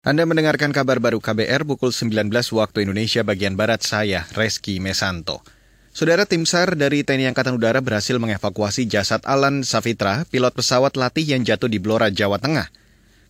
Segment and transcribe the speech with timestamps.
[0.00, 5.44] Anda mendengarkan kabar baru KBR pukul 19 waktu Indonesia bagian Barat saya, Reski Mesanto.
[5.92, 11.28] Saudara tim SAR dari TNI Angkatan Udara berhasil mengevakuasi jasad Alan Safitra, pilot pesawat latih
[11.28, 12.72] yang jatuh di Blora, Jawa Tengah.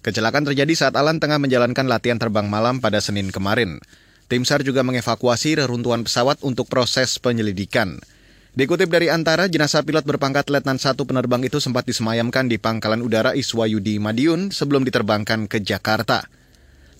[0.06, 3.82] Kecelakaan terjadi saat Alan tengah menjalankan latihan terbang malam pada Senin kemarin.
[4.30, 7.98] Tim SAR juga mengevakuasi reruntuhan pesawat untuk proses penyelidikan.
[8.54, 13.34] Dikutip dari Antara, jenazah pilot berpangkat Letnan 1 penerbang itu sempat disemayamkan di Pangkalan Udara
[13.34, 16.38] Iswayudi Madiun sebelum diterbangkan ke Jakarta.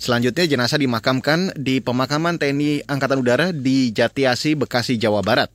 [0.01, 5.53] Selanjutnya jenazah dimakamkan di pemakaman TNI Angkatan Udara di Jatiasi, Bekasi, Jawa Barat.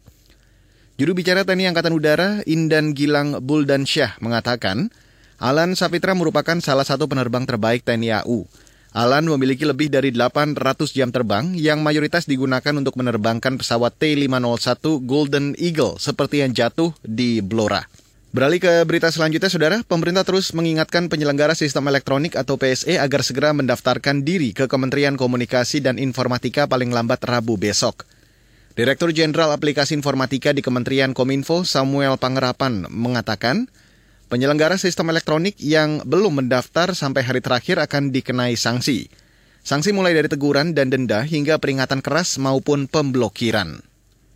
[1.02, 4.94] Juru bicara TNI Angkatan Udara, Indan Gilang Buldansyah, mengatakan,
[5.42, 8.46] Alan Sapitra merupakan salah satu penerbang terbaik TNI AU.
[8.94, 15.58] Alan memiliki lebih dari 800 jam terbang yang mayoritas digunakan untuk menerbangkan pesawat T-501 Golden
[15.58, 18.05] Eagle seperti yang jatuh di Blora.
[18.36, 19.80] Beralih ke berita selanjutnya, Saudara.
[19.88, 25.80] Pemerintah terus mengingatkan penyelenggara sistem elektronik atau PSE agar segera mendaftarkan diri ke Kementerian Komunikasi
[25.80, 28.04] dan Informatika paling lambat Rabu besok.
[28.76, 33.72] Direktur Jenderal Aplikasi Informatika di Kementerian Kominfo, Samuel Pangerapan, mengatakan,
[34.28, 39.08] penyelenggara sistem elektronik yang belum mendaftar sampai hari terakhir akan dikenai sanksi.
[39.64, 43.95] Sanksi mulai dari teguran dan denda hingga peringatan keras maupun pemblokiran.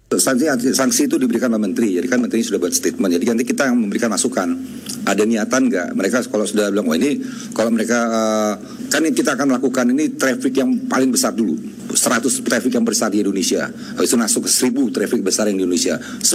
[0.09, 3.13] Sanksi, sanksi itu diberikan oleh menteri, jadi kan menteri sudah buat statement.
[3.13, 4.57] Jadi nanti kita yang memberikan masukan.
[5.05, 5.93] Ada niatan nggak?
[5.93, 7.21] Mereka kalau sudah bilang, oh ini
[7.53, 8.53] kalau mereka uh,
[8.89, 11.53] kan kita akan melakukan ini traffic yang paling besar dulu.
[11.93, 13.69] 100 traffic yang besar di Indonesia.
[13.69, 16.02] Habis itu masuk ke 1000 traffic besar di Indonesia.
[16.02, 16.25] 10.000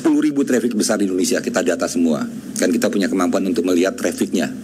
[0.47, 2.23] traffic besar di Indonesia kita data semua.
[2.55, 4.55] Kan kita punya kemampuan untuk melihat trafficnya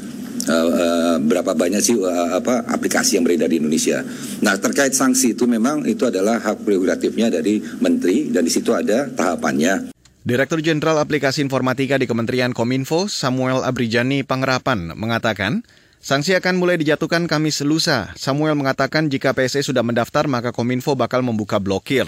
[0.50, 4.02] uh, berapa banyak sih uh, apa aplikasi yang beredar di Indonesia.
[4.42, 9.06] Nah terkait sanksi itu memang itu adalah hak prerogatifnya dari menteri dan di situ ada
[9.06, 9.94] tahapannya.
[10.20, 15.64] Direktur Jenderal Aplikasi Informatika di Kementerian Kominfo, Samuel Abrijani Pangerapan, mengatakan,
[16.04, 18.12] sanksi akan mulai dijatuhkan Kamis lusa.
[18.20, 22.04] Samuel mengatakan jika PSE sudah mendaftar, maka Kominfo bakal membuka blokir.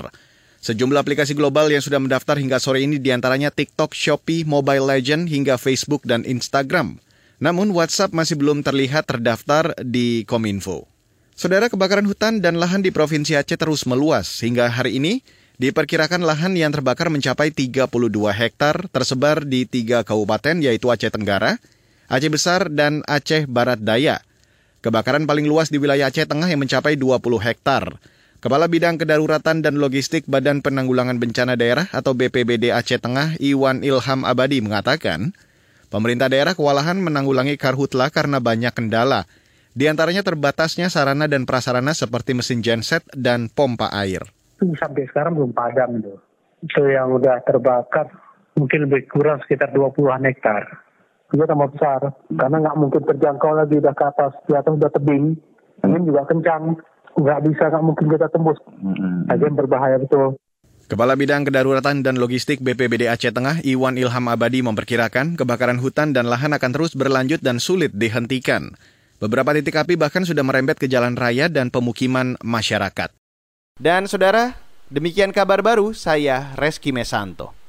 [0.61, 5.27] Sejumlah aplikasi global yang sudah mendaftar hingga sore ini di antaranya TikTok, Shopee, Mobile Legend,
[5.27, 7.01] hingga Facebook dan Instagram.
[7.43, 10.87] Namun WhatsApp masih belum terlihat terdaftar di Kominfo.
[11.35, 15.27] Saudara kebakaran hutan dan lahan di Provinsi Aceh terus meluas hingga hari ini
[15.59, 17.91] diperkirakan lahan yang terbakar mencapai 32
[18.31, 21.59] hektar tersebar di tiga kabupaten yaitu Aceh Tenggara,
[22.07, 24.23] Aceh Besar, dan Aceh Barat Daya.
[24.79, 27.99] Kebakaran paling luas di wilayah Aceh Tengah yang mencapai 20 hektar.
[28.39, 34.23] Kepala Bidang Kedaruratan dan Logistik Badan Penanggulangan Bencana Daerah atau BPBD Aceh Tengah Iwan Ilham
[34.23, 35.35] Abadi mengatakan,
[35.93, 39.29] Pemerintah daerah kewalahan menanggulangi karhutla karena banyak kendala.
[39.77, 44.25] Di antaranya terbatasnya sarana dan prasarana seperti mesin genset dan pompa air.
[44.57, 46.17] Sampai sekarang belum padam itu.
[46.65, 48.09] Itu yang udah terbakar
[48.57, 50.65] mungkin lebih kurang sekitar 20-an hektar.
[51.29, 55.37] Itu tambah besar, karena nggak mungkin terjangkau lagi udah ke atas, di atas udah tebing,
[55.85, 56.77] angin juga kencang,
[57.21, 58.61] nggak bisa, nggak mungkin kita tembus.
[59.29, 60.41] Agen berbahaya betul.
[60.91, 66.27] Kepala Bidang Kedaruratan dan Logistik BPBD Aceh Tengah, Iwan Ilham Abadi memperkirakan kebakaran hutan dan
[66.27, 68.75] lahan akan terus berlanjut dan sulit dihentikan.
[69.23, 73.15] Beberapa titik api bahkan sudah merembet ke jalan raya dan pemukiman masyarakat.
[73.79, 74.59] Dan saudara,
[74.91, 77.62] demikian kabar baru saya Reski Mesanto.